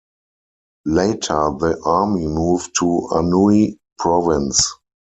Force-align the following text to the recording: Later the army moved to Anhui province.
Later 0.87 1.51
the 1.59 1.79
army 1.85 2.25
moved 2.25 2.73
to 2.79 2.85
Anhui 3.11 3.77
province. 3.99 4.67